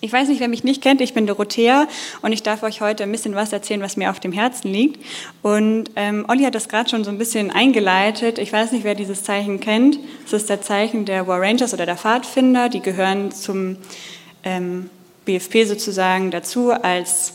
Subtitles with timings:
[0.00, 1.88] Ich weiß nicht, wer mich nicht kennt, ich bin Dorothea
[2.22, 5.04] und ich darf euch heute ein bisschen was erzählen, was mir auf dem Herzen liegt.
[5.42, 8.38] Und ähm, Olli hat das gerade schon so ein bisschen eingeleitet.
[8.38, 9.98] Ich weiß nicht, wer dieses Zeichen kennt.
[10.24, 12.68] Es ist das Zeichen der War Rangers oder der Pfadfinder.
[12.68, 13.76] Die gehören zum
[14.44, 14.88] ähm,
[15.24, 17.32] BFP sozusagen dazu als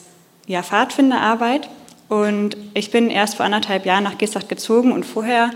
[0.48, 1.70] ja, Pfadfinderarbeit.
[2.07, 5.52] Und ich bin erst vor anderthalb Jahren nach Gesacht gezogen und vorher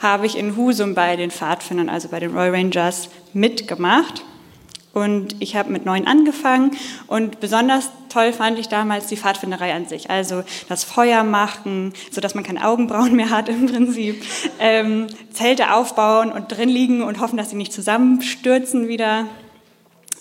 [0.00, 4.24] habe ich in Husum bei den Pfadfindern, also bei den Royal Rangers, mitgemacht.
[4.98, 6.72] Und ich habe mit neun angefangen
[7.06, 10.10] und besonders toll fand ich damals die Pfadfinderei an sich.
[10.10, 14.22] Also das Feuer machen, sodass man keine Augenbrauen mehr hat im Prinzip.
[14.58, 19.26] Ähm, Zelte aufbauen und drin liegen und hoffen, dass sie nicht zusammenstürzen wieder.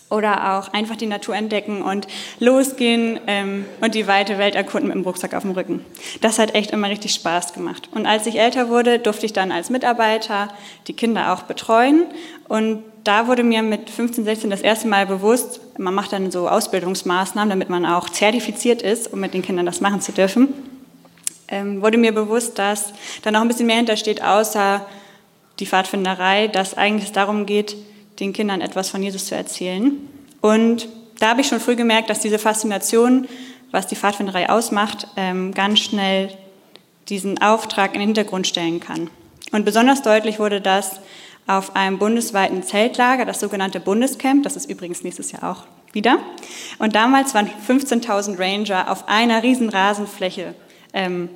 [0.10, 2.08] Oder auch einfach die Natur entdecken und
[2.40, 5.86] losgehen ähm, und die weite Welt erkunden mit dem Rucksack auf dem Rücken.
[6.22, 7.90] Das hat echt immer richtig Spaß gemacht.
[7.94, 10.48] Und als ich älter wurde, durfte ich dann als Mitarbeiter
[10.88, 12.06] die Kinder auch betreuen.
[12.48, 16.48] Und da wurde mir mit 15, 16 das erste Mal bewusst, man macht dann so
[16.48, 20.54] Ausbildungsmaßnahmen, damit man auch zertifiziert ist, um mit den Kindern das machen zu dürfen,
[21.48, 24.86] ähm, wurde mir bewusst, dass da noch ein bisschen mehr hintersteht, außer
[25.60, 27.76] die Pfadfinderei, dass eigentlich es darum geht,
[28.20, 29.94] den Kindern etwas von Jesus zu erzählen.
[30.42, 30.88] Und
[31.20, 33.28] da habe ich schon früh gemerkt, dass diese Faszination,
[33.72, 36.30] was die Pfadfinderei ausmacht, ähm, ganz schnell
[37.10, 39.10] diesen Auftrag in den Hintergrund stellen kann.
[39.52, 41.00] Und besonders deutlich wurde das,
[41.48, 46.20] auf einem bundesweiten Zeltlager, das sogenannte Bundescamp, das ist übrigens nächstes Jahr auch wieder.
[46.78, 50.54] Und damals waren 15.000 Ranger auf einer riesen Rasenfläche
[50.92, 51.30] ähm,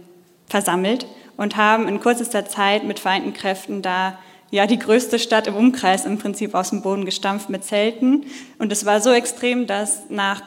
[0.47, 4.19] versammelt und haben in kürzester Zeit mit vereinten Kräften da
[4.51, 8.25] ja die größte Stadt im Umkreis im Prinzip aus dem Boden gestampft mit Zelten.
[8.59, 10.43] Und es war so extrem, dass nach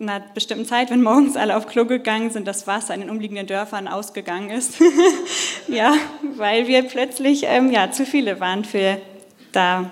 [0.00, 3.48] einer bestimmten Zeit, wenn morgens alle auf Klo gegangen sind, das Wasser in den umliegenden
[3.48, 4.74] Dörfern ausgegangen ist.
[5.68, 5.94] ja,
[6.36, 9.00] weil wir plötzlich ähm, ja, zu viele waren für,
[9.50, 9.90] da,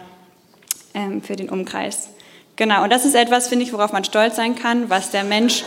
[0.94, 2.10] ähm, für den Umkreis.
[2.54, 5.64] Genau, und das ist etwas, finde ich, worauf man stolz sein kann, was der Mensch,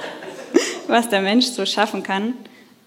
[0.88, 2.32] was der Mensch so schaffen kann.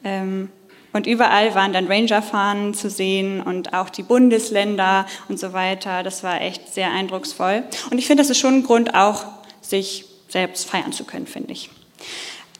[0.04, 0.50] Ähm,
[0.96, 6.04] und überall waren dann Rangerfahnen zu sehen und auch die Bundesländer und so weiter.
[6.04, 7.64] Das war echt sehr eindrucksvoll.
[7.92, 9.26] Und ich finde, das ist schon ein Grund auch,
[9.60, 11.70] sich selbst feiern zu können, finde ich.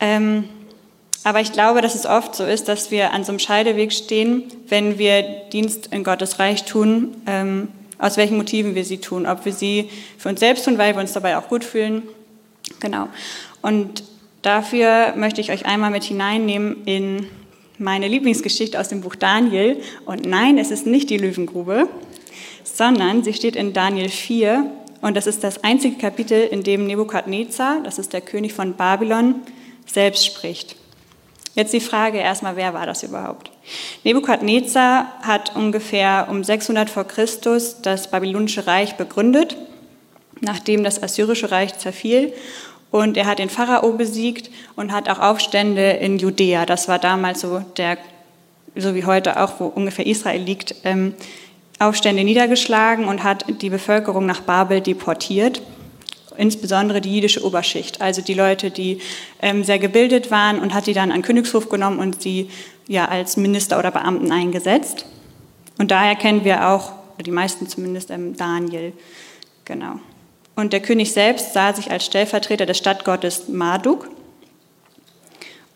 [0.02, 0.50] Ähm,
[1.24, 4.44] aber ich glaube, dass es oft so ist, dass wir an so einem Scheideweg stehen,
[4.68, 5.22] wenn wir
[5.54, 7.70] Dienst in Gottes Reich tun, ähm,
[8.00, 9.28] aus welchen Motiven wir sie tun.
[9.28, 12.04] Ob wir sie für uns selbst tun, weil wir uns dabei auch gut fühlen.
[12.82, 13.08] Genau.
[13.62, 14.04] Und
[14.42, 17.30] dafür möchte ich euch einmal mit hineinnehmen in
[17.78, 19.82] meine Lieblingsgeschichte aus dem Buch Daniel.
[20.06, 21.88] Und nein, es ist nicht die Löwengrube,
[22.64, 24.70] sondern sie steht in Daniel 4
[25.02, 29.36] und das ist das einzige Kapitel, in dem Nebukadnezar, das ist der König von Babylon,
[29.86, 30.76] selbst spricht.
[31.54, 33.52] Jetzt die Frage erstmal, wer war das überhaupt?
[34.04, 39.56] Nebukadnezar hat ungefähr um 600 vor Christus das babylonische Reich begründet,
[40.42, 42.34] nachdem das assyrische Reich zerfiel.
[42.96, 47.42] Und er hat den Pharao besiegt und hat auch Aufstände in Judäa, das war damals
[47.42, 47.98] so der,
[48.74, 51.14] so wie heute auch, wo ungefähr Israel liegt, ähm,
[51.78, 55.62] Aufstände niedergeschlagen und hat die Bevölkerung nach Babel deportiert,
[56.38, 59.02] insbesondere die jüdische Oberschicht, also die Leute, die
[59.42, 62.50] ähm, sehr gebildet waren und hat die dann an Königshof genommen und sie
[62.88, 65.06] ja als Minister oder Beamten eingesetzt.
[65.78, 68.94] Und daher kennen wir auch, oder die meisten zumindest, ähm, Daniel.
[69.66, 70.00] Genau.
[70.56, 74.10] Und der König selbst sah sich als Stellvertreter des Stadtgottes Marduk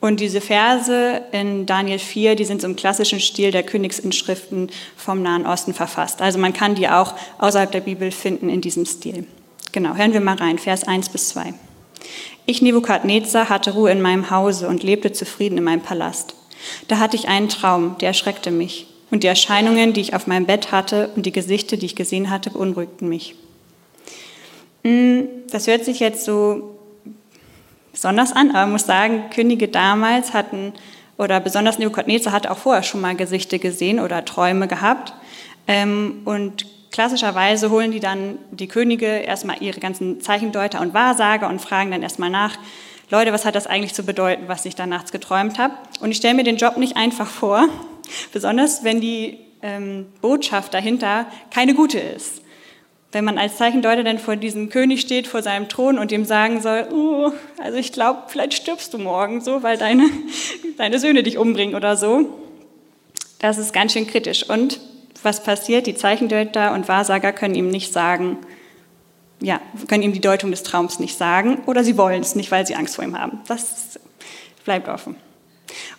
[0.02, 5.22] und diese Verse in Daniel 4, die sind so im klassischen Stil der Königsinschriften vom
[5.22, 6.22] Nahen Osten verfasst.
[6.22, 9.26] Also man kann die auch außerhalb der Bibel finden in diesem Stil.
[9.74, 11.54] Genau, hören wir mal rein, Vers 1 bis 2.
[12.46, 16.34] Ich, Nebukadnezar, hatte Ruhe in meinem Hause und lebte zufrieden in meinem Palast.
[16.88, 18.88] Da hatte ich einen Traum, der erschreckte mich.
[19.12, 22.30] Und die Erscheinungen, die ich auf meinem Bett hatte und die Gesichter, die ich gesehen
[22.30, 23.36] hatte, beunruhigten mich.
[24.84, 26.80] Hm, das hört sich jetzt so
[27.92, 30.74] besonders an, aber man muss sagen, Könige damals hatten,
[31.18, 35.14] oder besonders Nebukadnezar hatte auch vorher schon mal Gesichter gesehen oder Träume gehabt.
[35.68, 41.60] Ähm, und klassischerweise holen die dann die Könige erstmal ihre ganzen Zeichendeuter und Wahrsager und
[41.60, 42.58] fragen dann erstmal nach,
[43.12, 45.74] Leute, was hat das eigentlich zu bedeuten, was ich da nachts geträumt habe?
[46.00, 47.68] Und ich stelle mir den Job nicht einfach vor,
[48.34, 52.42] besonders wenn die ähm, Botschaft dahinter keine gute ist.
[53.12, 56.62] Wenn man als Zeichendeuter dann vor diesem König steht, vor seinem Thron und ihm sagen
[56.62, 60.08] soll, oh, also ich glaube, vielleicht stirbst du morgen so, weil deine,
[60.78, 62.30] deine Söhne dich umbringen oder so.
[63.40, 64.48] Das ist ganz schön kritisch.
[64.48, 64.80] Und
[65.24, 65.88] was passiert?
[65.88, 68.38] Die Zeichendeuter und Wahrsager können ihm nicht sagen,
[69.42, 72.68] ja, können ihm die Deutung des Traums nicht sagen oder sie wollen es nicht, weil
[72.68, 73.40] sie Angst vor ihm haben.
[73.48, 74.00] Das
[74.66, 75.16] bleibt offen.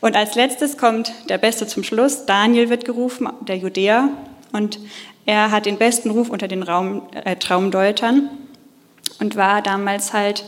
[0.00, 2.26] Und als letztes kommt der Beste zum Schluss.
[2.26, 4.08] Daniel wird gerufen, der Judäer.
[4.52, 4.78] Und
[5.30, 8.28] er hat den besten Ruf unter den Raum, äh, Traumdeutern.
[9.20, 10.44] und war damals halt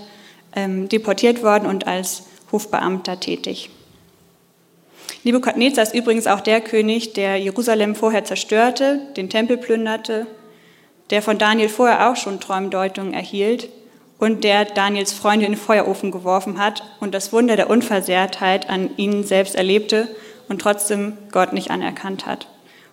[0.56, 3.70] ähm, deportiert worden und als Hofbeamter tätig.
[5.24, 10.26] Nebukadnezar ist übrigens auch der König, der Jerusalem vorher zerstörte, den Tempel plünderte,
[11.10, 13.68] der von Daniel vorher auch schon Träumdeutungen erhielt
[14.18, 18.90] und der Daniels Freunde in den Feuerofen geworfen hat und das Wunder der Unversehrtheit an
[18.96, 20.08] ihnen selbst erlebte
[20.48, 22.48] und trotzdem Gott nicht anerkannt hat.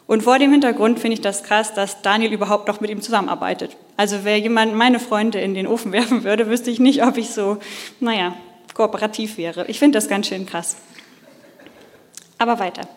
[0.09, 3.77] Und vor dem Hintergrund finde ich das krass, dass Daniel überhaupt noch mit ihm zusammenarbeitet.
[3.95, 7.29] Also wer jemand meine Freunde in den Ofen werfen würde, wüsste ich nicht, ob ich
[7.29, 7.57] so,
[7.99, 8.33] naja,
[8.73, 9.67] kooperativ wäre.
[9.67, 10.77] Ich finde das ganz schön krass.
[12.39, 12.87] Aber weiter.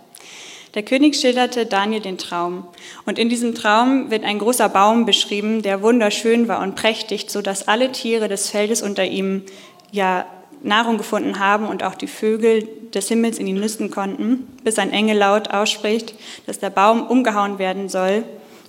[0.72, 2.66] Der König schilderte Daniel den Traum.
[3.04, 7.42] Und in diesem Traum wird ein großer Baum beschrieben, der wunderschön war und prächtig, so
[7.42, 9.42] dass alle Tiere des Feldes unter ihm
[9.90, 10.24] ja
[10.62, 14.92] Nahrung gefunden haben und auch die Vögel des Himmels in ihn nüsten konnten, bis ein
[14.92, 16.14] Engel laut ausspricht,
[16.46, 18.24] dass der Baum umgehauen werden soll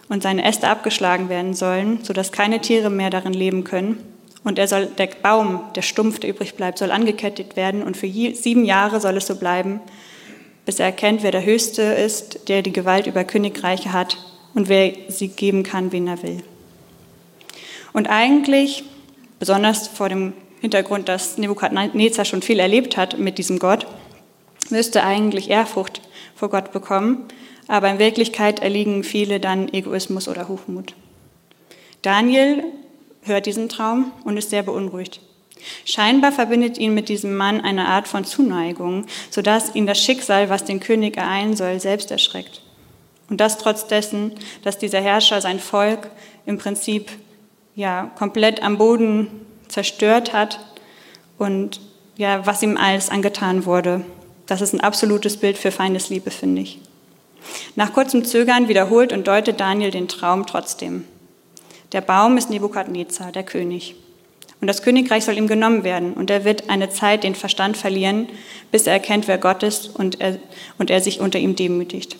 [0.09, 3.97] und seine Äste abgeschlagen werden sollen, sodass keine Tiere mehr darin leben können.
[4.43, 8.09] Und er soll, der Baum, der Stumpf, der übrig bleibt, soll angekettet werden und für
[8.09, 9.79] sieben Jahre soll es so bleiben,
[10.65, 14.17] bis er erkennt, wer der Höchste ist, der die Gewalt über Königreiche hat
[14.53, 16.43] und wer sie geben kann, wen er will.
[17.93, 18.83] Und eigentlich,
[19.39, 23.85] besonders vor dem Hintergrund, dass Nebukadnezar schon viel erlebt hat mit diesem Gott,
[24.69, 25.99] müsste eigentlich Ehrfurcht
[26.35, 27.25] vor Gott bekommen,
[27.67, 30.95] aber in Wirklichkeit erliegen viele dann Egoismus oder Hochmut.
[32.01, 32.63] Daniel
[33.23, 35.19] hört diesen Traum und ist sehr beunruhigt.
[35.83, 40.63] Scheinbar verbindet ihn mit diesem Mann eine Art von Zuneigung, sodass ihn das Schicksal, was
[40.63, 42.61] den König ereilen soll, selbst erschreckt.
[43.29, 44.31] Und das trotz dessen,
[44.63, 46.09] dass dieser Herrscher sein Volk
[46.45, 47.11] im Prinzip
[47.75, 49.27] ja komplett am Boden
[49.73, 50.59] zerstört hat
[51.37, 51.81] und
[52.15, 54.01] ja, was ihm alles angetan wurde.
[54.45, 56.79] Das ist ein absolutes Bild für Feindesliebe, finde ich.
[57.75, 61.05] Nach kurzem Zögern wiederholt und deutet Daniel den Traum trotzdem.
[61.91, 63.95] Der Baum ist Nebukadnezar, der König.
[64.61, 66.13] Und das Königreich soll ihm genommen werden.
[66.13, 68.29] Und er wird eine Zeit den Verstand verlieren,
[68.71, 70.39] bis er erkennt, wer Gott ist und er,
[70.77, 72.15] und er sich unter ihm demütigt.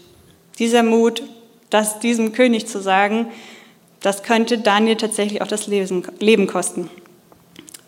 [0.60, 1.24] Dieser Mut,
[1.70, 3.28] das diesem König zu sagen,
[4.02, 6.90] das könnte Daniel tatsächlich auch das Leben kosten.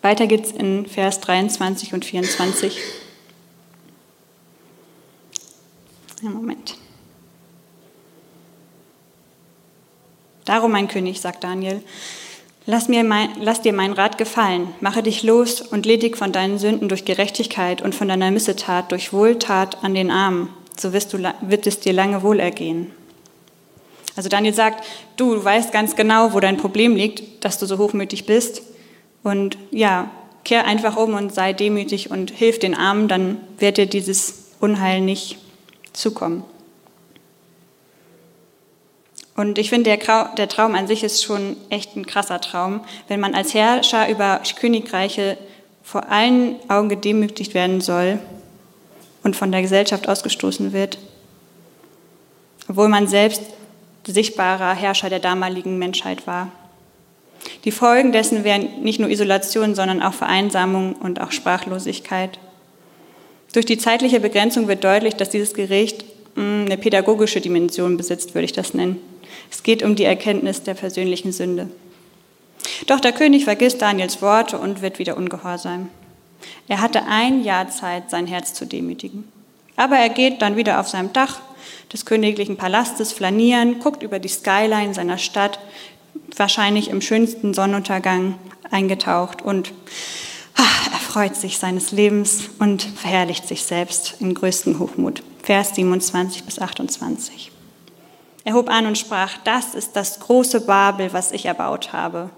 [0.06, 2.78] Weiter geht's in Vers 23 und 24.
[6.22, 6.76] Einen Moment.
[10.46, 11.82] Darum, mein König, sagt Daniel,
[12.68, 16.60] lass, mir mein, lass dir mein Rat gefallen, mache dich los und ledig von deinen
[16.60, 21.34] Sünden durch Gerechtigkeit und von deiner Missetat durch Wohltat an den Armen, so wirst du,
[21.42, 22.92] wird es dir lange wohlergehen.
[24.16, 24.86] Also Daniel sagt,
[25.18, 28.62] du weißt ganz genau, wo dein Problem liegt, dass du so hochmütig bist.
[29.26, 30.12] Und ja,
[30.44, 35.02] kehr einfach um und sei demütig und hilf den Armen, dann wird dir dieses Unheil
[35.02, 35.40] nicht
[35.94, 36.44] zukommen.
[39.36, 43.34] Und ich finde, der, Traum an sich ist schon echt ein krasser Traum, wenn man
[43.34, 45.40] als Herrscher über Königreiche
[45.82, 48.20] vor allen Augen gedemütigt werden soll
[49.24, 51.00] und von der Gesellschaft ausgestoßen wird,
[52.70, 53.42] obwohl man selbst
[54.06, 56.52] sichtbarer Herrscher der damaligen Menschheit war.
[57.64, 62.40] Die Folgen dessen wären nicht nur Isolation, sondern auch Vereinsamung und auch Sprachlosigkeit.
[63.54, 66.06] Durch die zeitliche Begrenzung wird deutlich, dass dieses Gericht
[66.36, 69.00] hm, eine pädagogische Dimension besitzt, würde ich das nennen.
[69.50, 71.70] Es geht um die Erkenntnis der persönlichen Sünde.
[72.88, 75.90] Doch der König vergisst Daniels Worte und wird wieder ungehorsam.
[76.68, 79.32] Er hatte ein Jahr Zeit, sein Herz zu demütigen.
[79.76, 81.40] Aber er geht dann wieder auf seinem Dach
[81.92, 85.60] des königlichen Palastes flanieren, guckt über die Skyline seiner Stadt,
[86.38, 88.36] wahrscheinlich im schönsten Sonnenuntergang
[88.72, 89.74] eingetaucht und
[90.56, 95.24] ach, er freut sich seines Lebens und verherrlicht sich selbst im größten Hochmut.
[95.44, 97.52] Vers 27 bis 28.
[98.44, 102.30] Er hob an und sprach, das ist das große Babel, was ich erbaut habe.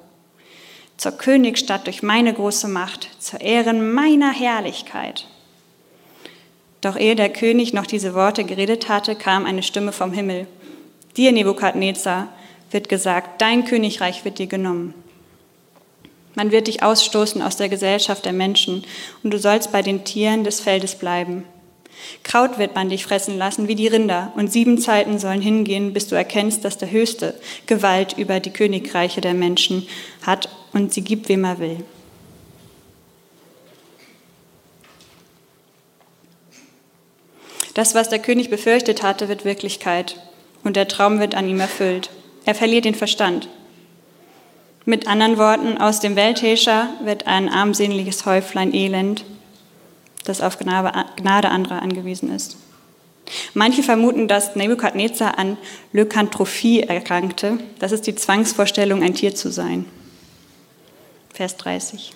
[0.95, 5.27] Zur Königsstadt durch meine große Macht, zur Ehren meiner Herrlichkeit.
[6.81, 10.47] Doch ehe der König noch diese Worte geredet hatte, kam eine Stimme vom Himmel.
[11.17, 12.29] Dir, Nebukadnezar,
[12.71, 14.93] wird gesagt, dein Königreich wird dir genommen.
[16.36, 18.83] Man wird dich ausstoßen aus der Gesellschaft der Menschen
[19.24, 21.45] und du sollst bei den Tieren des Feldes bleiben.
[22.24, 26.07] Kraut wird man dich fressen lassen wie die Rinder, und sieben Zeiten sollen hingehen, bis
[26.07, 27.33] du erkennst, dass der Höchste
[27.65, 29.88] Gewalt über die Königreiche der Menschen
[30.21, 31.83] hat und sie gibt, wem er will.
[37.74, 40.19] Das, was der König befürchtet hatte, wird Wirklichkeit,
[40.63, 42.09] und der Traum wird an ihm erfüllt.
[42.47, 43.49] Er verliert den Verstand.
[44.85, 49.25] Mit anderen Worten, aus dem Weltherrscher wird ein armseliges Häuflein Elend,
[50.23, 52.55] das auf Gnade anderer angewiesen ist.
[53.53, 55.57] Manche vermuten, dass Nebukadnezar an
[55.91, 57.57] Lykantrophie erkrankte.
[57.79, 59.83] Das ist die Zwangsvorstellung, ein Tier zu sein.
[61.33, 62.13] Vers 30.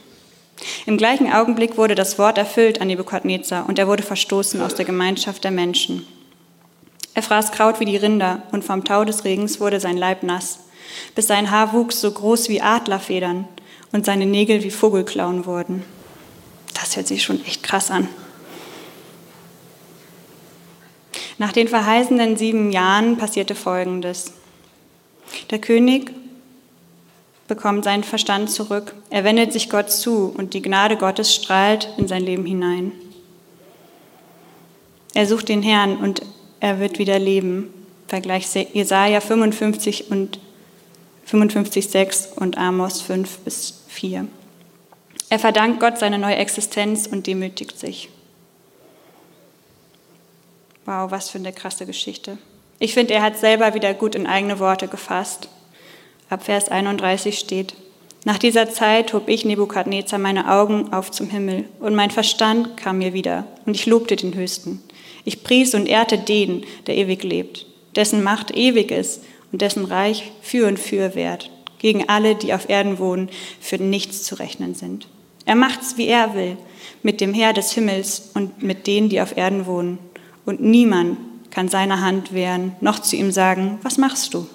[0.86, 4.86] Im gleichen Augenblick wurde das Wort erfüllt an Nebukadnezar und er wurde verstoßen aus der
[4.86, 6.08] Gemeinschaft der Menschen.
[7.14, 10.60] Er fraß Kraut wie die Rinder und vom Tau des Regens wurde sein Leib nass,
[11.16, 13.48] bis sein Haar wuchs so groß wie Adlerfedern
[13.92, 15.84] und seine Nägel wie Vogelklauen wurden.
[16.74, 18.08] Das hört sich schon echt krass an.
[21.38, 24.34] Nach den verheißenden sieben Jahren passierte Folgendes.
[25.50, 26.12] Der König
[27.48, 28.94] bekommt seinen Verstand zurück.
[29.10, 32.92] Er wendet sich Gott zu und die Gnade Gottes strahlt in sein Leben hinein.
[35.14, 36.22] Er sucht den Herrn und
[36.62, 37.74] er wird wieder leben.
[38.08, 40.40] Vergleich Jesaja 55 und
[41.26, 44.28] 55, 6 und Amos 5 bis 4.
[45.30, 48.10] Er verdankt Gott seine neue Existenz und demütigt sich.
[50.86, 52.38] Wow, was für eine krasse Geschichte.
[52.80, 55.48] Ich finde, er hat selber wieder gut in eigene Worte gefasst.
[56.30, 57.76] Ab Vers 31 steht,
[58.24, 63.00] nach dieser Zeit hob ich Nebukadnezar meine Augen auf zum Himmel und mein Verstand kam
[63.00, 64.84] mir wieder und ich lobte den Höchsten.
[65.24, 70.32] Ich pries und ehrte den, der ewig lebt, dessen Macht ewig ist und dessen Reich
[70.42, 71.50] für und für wert,
[71.80, 75.08] gegen alle, die auf Erden wohnen, für nichts zu rechnen sind.
[75.46, 76.58] Er macht's, wie er will,
[77.04, 79.98] mit dem Herr des Himmels und mit denen, die auf Erden wohnen.
[80.46, 81.18] Und niemand
[81.50, 84.48] kann seine Hand wehren, noch zu ihm sagen, was machst du?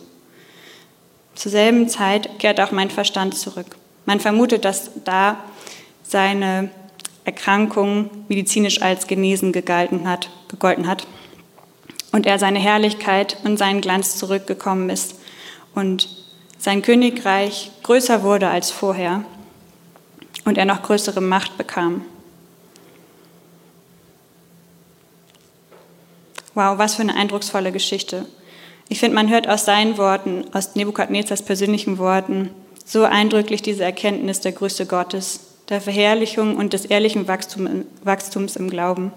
[1.34, 3.76] Zur selben Zeit kehrt auch mein Verstand zurück.
[4.06, 5.44] Man vermutet, dass da
[6.02, 6.70] seine
[7.24, 11.06] Erkrankung medizinisch als genesen gegalten hat, gegolten hat
[12.12, 15.16] und er seine Herrlichkeit und seinen Glanz zurückgekommen ist
[15.74, 16.08] und
[16.58, 19.24] sein Königreich größer wurde als vorher
[20.44, 22.02] und er noch größere Macht bekam.
[26.54, 28.24] Wow, was für eine eindrucksvolle Geschichte.
[28.88, 32.50] Ich finde, man hört aus seinen Worten, aus Nebukadnezars persönlichen Worten,
[32.84, 39.12] so eindrücklich diese Erkenntnis der Größe Gottes, der Verherrlichung und des ehrlichen Wachstums im Glauben.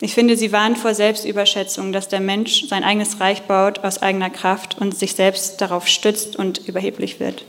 [0.00, 4.30] Ich finde, sie warnt vor Selbstüberschätzung, dass der Mensch sein eigenes Reich baut aus eigener
[4.30, 7.44] Kraft und sich selbst darauf stützt und überheblich wird.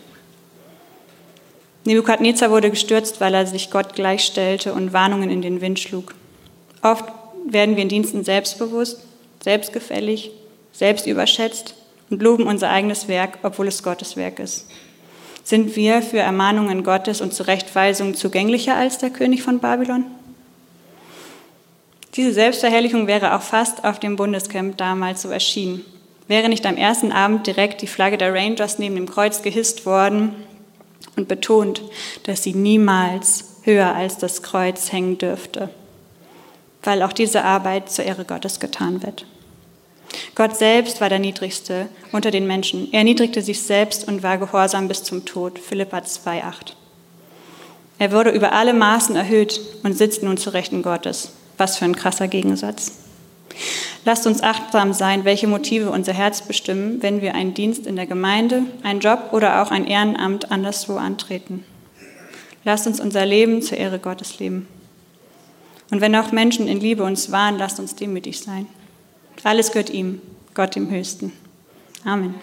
[1.85, 6.15] Nebukadnezar wurde gestürzt, weil er sich Gott gleichstellte und Warnungen in den Wind schlug.
[6.81, 7.05] Oft
[7.47, 9.01] werden wir in Diensten selbstbewusst,
[9.43, 10.31] selbstgefällig
[10.71, 11.75] selbst überschätzt
[12.09, 14.67] und loben unser eigenes Werk, obwohl es Gottes Werk ist.
[15.43, 20.05] Sind wir für Ermahnungen Gottes und Zurechtweisungen zugänglicher als der König von Babylon?
[22.15, 25.83] Diese Selbstverherrlichung wäre auch fast auf dem Bundescamp damals so erschienen.
[26.27, 30.33] Wäre nicht am ersten Abend direkt die Flagge der Rangers neben dem Kreuz gehisst worden
[31.17, 31.81] und betont,
[32.23, 35.69] dass sie niemals höher als das Kreuz hängen dürfte,
[36.83, 39.25] weil auch diese Arbeit zur Ehre Gottes getan wird.
[40.35, 42.91] Gott selbst war der Niedrigste unter den Menschen.
[42.93, 45.59] Er erniedrigte sich selbst und war gehorsam bis zum Tod.
[45.59, 46.73] Philippa 2,8.
[47.99, 51.31] Er wurde über alle Maßen erhöht und sitzt nun zu Rechten Gottes.
[51.57, 52.93] Was für ein krasser Gegensatz.
[54.03, 58.05] Lasst uns achtsam sein, welche Motive unser Herz bestimmen, wenn wir einen Dienst in der
[58.05, 61.63] Gemeinde, einen Job oder auch ein Ehrenamt anderswo antreten.
[62.63, 64.67] Lasst uns unser Leben zur Ehre Gottes leben.
[65.91, 68.67] Und wenn auch Menschen in Liebe uns wahren, lasst uns demütig sein.
[69.43, 70.21] Alles gehört ihm,
[70.53, 71.31] Gott dem Höchsten.
[72.03, 72.35] Amen.